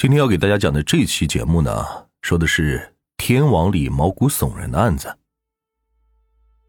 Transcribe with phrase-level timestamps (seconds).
[0.00, 1.84] 今天要给大家讲的这期节目呢，
[2.22, 5.14] 说的是天王里毛骨悚然的案子。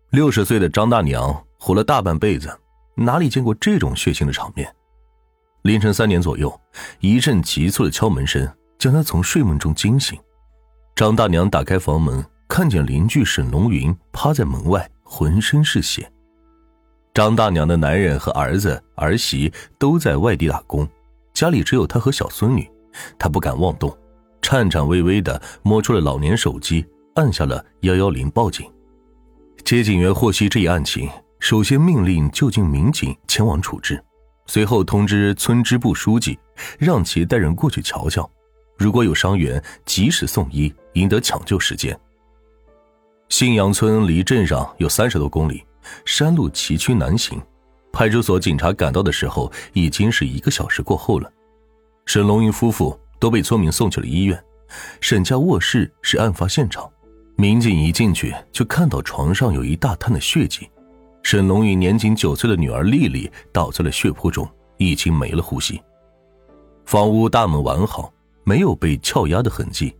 [0.09, 2.53] 六十岁的张大娘活了大半辈子，
[2.93, 4.69] 哪里见过这种血腥的场面？
[5.61, 6.59] 凌晨三点左右，
[6.99, 8.45] 一阵急促的敲门声
[8.77, 10.19] 将她从睡梦中惊醒。
[10.93, 16.11] 张大娘打开房门，看见邻居沈龙云趴在门外，浑身是血。
[17.13, 20.85] 张大娘的男人和儿子儿媳都在外地打工，
[21.33, 22.69] 家里只有她和小孙女。
[23.17, 23.95] 他不敢妄动，
[24.41, 28.69] 颤颤巍巍的摸出了老年手机，按下了幺幺零报警。
[29.63, 31.09] 接警员获悉这一案情，
[31.39, 34.03] 首先命令就近民警前往处置，
[34.47, 36.37] 随后通知村支部书记，
[36.77, 38.29] 让其带人过去瞧瞧，
[38.77, 41.97] 如果有伤员，及时送医，赢得抢救时间。
[43.29, 45.63] 信阳村离镇上有三十多公里，
[46.03, 47.41] 山路崎岖难行，
[47.93, 51.31] 派出所警察赶到的时候，已经是一个小时过后了。
[52.05, 54.43] 沈龙云夫妇都被村民送去了医院，
[54.99, 56.89] 沈家卧室是案发现场。
[57.35, 60.69] 民警一进去就看到床上有一大滩的血迹，
[61.23, 65.81] 沈龙云年仅九岁的女儿丽丽倒在了血泊中，已经没了呼吸。
[66.85, 68.11] 房屋大门完好，
[68.43, 69.95] 没有被撬压的痕迹。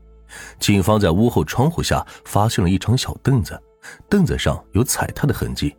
[0.59, 3.59] 警方在屋后窗户下发现了一张小凳子，
[4.09, 5.75] 凳子上有踩踏的痕迹，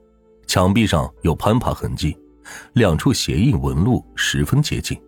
[0.47, 2.17] 墙壁上有攀爬痕迹，
[2.73, 5.01] 两处鞋印纹路十分接近。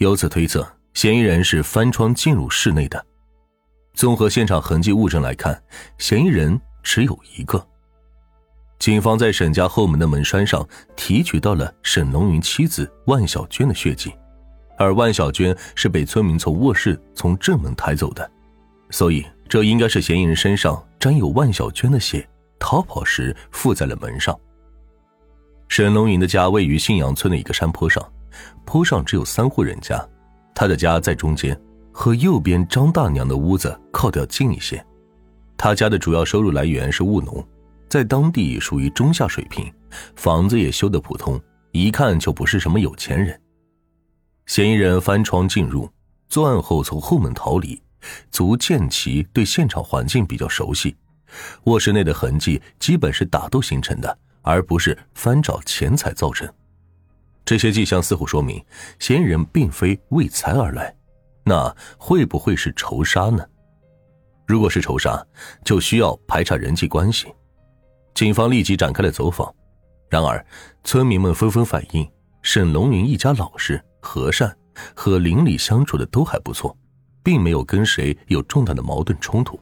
[0.00, 3.04] 由此推测，嫌疑人是翻窗进入室内的。
[3.92, 5.62] 综合现场痕迹物证来看，
[5.98, 7.62] 嫌疑人只有一个。
[8.78, 14.10] 警方在沈家后门的门栓上提取到了沈龙云妻子万小娟的血迹，
[14.78, 18.30] 而万小娟是被村民从卧室从正门抬走的，
[18.88, 22.26] 所以这应该是嫌疑人身上沾有万小娟的血，
[22.58, 24.34] 逃跑时附在了门上。
[25.68, 28.02] 沈龙云的家位于信阳村的一个山坡上。
[28.64, 30.06] 坡上只有三户人家，
[30.54, 31.58] 他的家在中间，
[31.92, 34.84] 和右边张大娘的屋子靠得近一些。
[35.56, 37.46] 他家的主要收入来源是务农，
[37.88, 39.70] 在当地属于中下水平，
[40.16, 41.40] 房子也修得普通，
[41.72, 43.38] 一看就不是什么有钱人。
[44.46, 45.88] 嫌疑人翻窗进入，
[46.28, 47.80] 作案后从后门逃离，
[48.30, 50.96] 足见其对现场环境比较熟悉。
[51.64, 56.48] 卧室内的痕迹基本是打斗形成的，而不是翻找钱财造成。
[57.50, 58.64] 这些迹象似乎说明，
[59.00, 60.94] 嫌疑人并非为财而来，
[61.42, 63.44] 那会不会是仇杀呢？
[64.46, 65.20] 如果是仇杀，
[65.64, 67.26] 就需要排查人际关系。
[68.14, 69.52] 警方立即展开了走访，
[70.08, 70.46] 然而
[70.84, 72.08] 村民们纷纷反映，
[72.40, 74.56] 沈龙云一家老实和善，
[74.94, 76.78] 和邻里相处的都还不错，
[77.20, 79.58] 并没有跟谁有重大的矛盾冲突。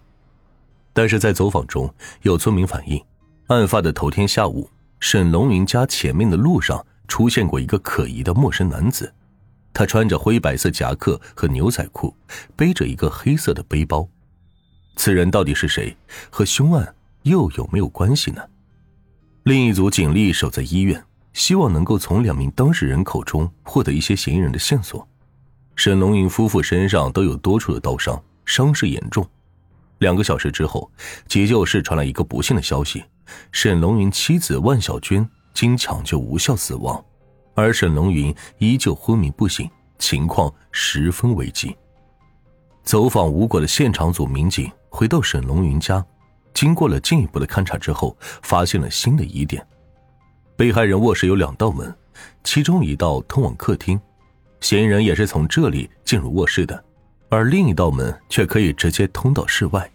[0.93, 3.03] 但是在走访中，有村民反映，
[3.47, 4.69] 案发的头天下午，
[5.01, 6.85] 沈龙云家前面的路上。
[7.09, 9.13] 出现过一个可疑的陌生男子，
[9.73, 12.15] 他穿着灰白色夹克和牛仔裤，
[12.55, 14.07] 背着一个黑色的背包。
[14.95, 15.97] 此人到底是谁？
[16.31, 18.43] 和凶案又有没有关系呢？
[19.45, 21.03] 另一组警力守在医院，
[21.33, 25.07] 希望能够从两名当事人口中获得一些嫌疑人的线索。
[25.75, 29.27] 沈龙云夫妇身上都有多处的刀伤，伤势严重。
[29.99, 30.91] 两个小时之后，
[31.27, 33.05] 急救室传来一个不幸的消息：
[33.53, 35.29] 沈龙云妻子万小娟。
[35.59, 37.05] 经抢救无效死亡，
[37.57, 41.77] 而沈龙云依旧昏迷不醒，情况十分危急。
[42.85, 46.07] 走访无果的现场组民警回到沈龙云家，
[46.55, 49.67] 经过了进一步的勘查之后，发现了新的疑点：
[50.57, 51.93] 被害人卧室有两道门，
[52.45, 54.01] 其中一道通往客厅，
[54.61, 56.85] 嫌疑人也是从这里进入卧室的，
[57.31, 59.91] 而另一道门却可以直接通到室外，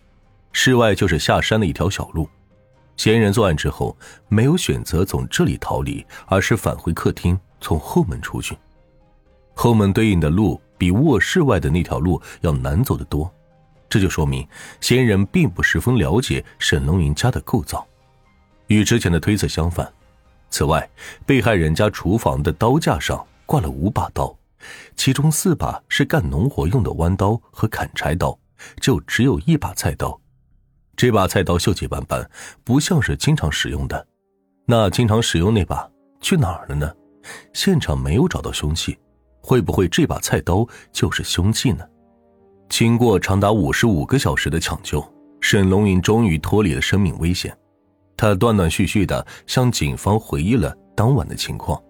[0.51, 2.28] 室外就是下山的一条小路。
[2.96, 3.98] 嫌疑人作案之后，
[4.30, 8.58] 没有选择从这里逃离，而是返回客厅，从后门出去。
[9.54, 13.31] 后门对应的路比卧室外的那条路要难走得多，
[13.90, 14.48] 这就说明
[14.80, 17.86] 嫌疑人并不十分了解沈龙云家的构造。
[18.68, 19.92] 与之前的推测相反，
[20.50, 20.90] 此外，
[21.25, 24.36] 被害人家厨房的刀架上挂了五把刀，
[24.96, 28.38] 其中四把是干农活用的弯刀和砍柴刀，
[28.80, 30.19] 就只有一把菜刀。
[30.95, 32.30] 这把菜刀锈迹斑斑，
[32.63, 34.07] 不像是经常使用的。
[34.66, 35.90] 那经常使用那把
[36.22, 36.94] 去哪儿了呢？
[37.54, 38.98] 现场没有找到凶器，
[39.42, 41.84] 会不会这把菜刀就是凶器呢？
[42.69, 45.04] 经过长达五十五个小时的抢救，
[45.42, 47.56] 沈龙云终于脱离了生命危险。
[48.16, 51.81] 他断断续续的向警方回忆了当晚的情况。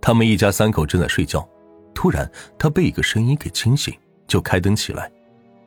[0.00, 1.48] 他们一家三口正在睡觉，
[1.94, 3.92] 突然他被一个声音给惊醒，
[4.28, 5.10] 就开灯起来。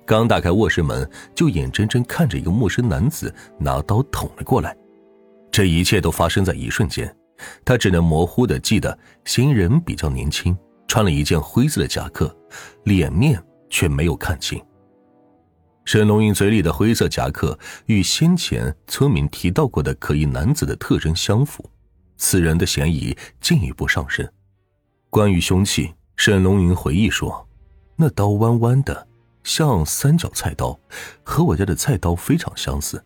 [0.07, 4.73] 刚打开卧室门，就眼睁睁看着一个陌生男子拿刀捅了过来。
[5.51, 7.13] 这一切都发生在一瞬间，
[7.65, 10.57] 他只能模糊的记得嫌疑人比较年轻，
[10.87, 12.33] 穿了一件灰色的夹克，
[12.85, 14.63] 脸面却没有看清。
[15.83, 21.69] 沈龙云嘴里的灰色夹克与先前村民提到过的可疑男子的特征相符，
[22.15, 24.25] 此人的嫌疑进一步上升。
[25.09, 27.45] 关于凶器，沈龙云回忆说
[27.97, 29.06] ：“那刀弯弯的，
[29.47, 30.77] 像三角菜刀，
[31.23, 33.01] 和我家的菜刀非常相似。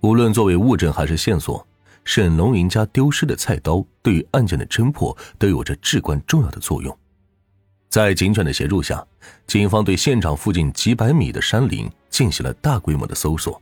[0.00, 1.64] 无论作为物证还是线索。”
[2.04, 6.98] 沈龙云家丢失的菜刀对于案件的侦破都有着至关重要的作用。
[7.90, 9.06] 在警犬的协助下，
[9.46, 13.60] 警方对现场附近几百米的山林进行了大规模的搜索，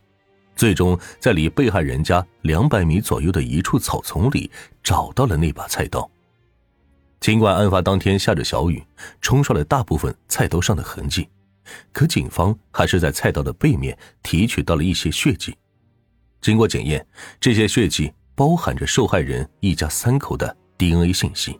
[0.55, 4.49] 最终在离被害人家两百米左右的一处草丛里
[4.81, 6.09] 找到了那把菜刀。
[7.19, 8.81] 尽管案发当天下着小雨，
[9.21, 11.29] 冲刷了大部分菜刀上的痕迹，
[11.93, 15.57] 可警方还是在菜刀的背面提取到了一些血迹。
[16.41, 17.07] 经过检验，
[17.41, 18.13] 这些血迹。
[18.39, 21.59] 包含着受害人一家三口的 DNA 信息。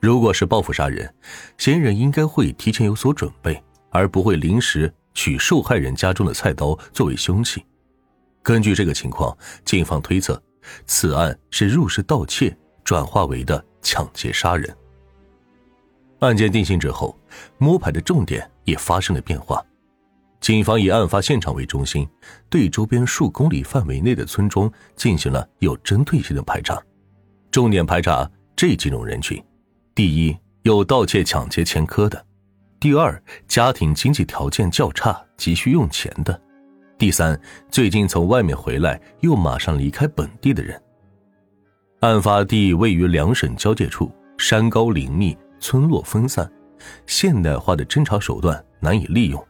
[0.00, 1.14] 如果是报复杀人，
[1.58, 7.64] 嫌疑人应该会提前有所准备，而不会临时取受害人家中的菜刀作为凶器。
[8.42, 10.42] 根据这个情况，警方推测，
[10.86, 12.52] 此案是入室盗窃
[12.82, 14.76] 转化为的抢劫杀人。
[16.18, 17.16] 案件定性之后，
[17.58, 19.64] 摸排的重点也发生了变化。
[20.40, 22.06] 警方以案发现场为中心，
[22.50, 26.78] 对周边数公里范围内的村庄进行了有针对性的排查，
[27.50, 29.42] 重点排查这几种人群：
[29.94, 32.18] 第一，有盗窃、抢劫前科的；
[32.78, 36.38] 第二，家庭经济条件较差、急需用钱的；
[36.98, 37.40] 第三，
[37.70, 40.78] 最近从外面回来又马上离开本地的人。
[42.00, 46.50] 案发地位于两省交界处，山高林密，村落分散，
[47.06, 49.46] 现代化的侦查手段难以利用。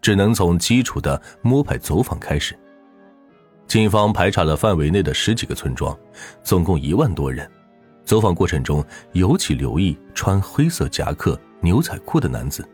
[0.00, 2.56] 只能从基础的摸排走访开始。
[3.66, 5.94] 警方排查了范围内的十几个村庄，
[6.42, 7.50] 总共一万多人。
[8.04, 8.82] 走访过程中，
[9.12, 12.66] 尤其留意穿灰色夹克、牛仔裤的男子。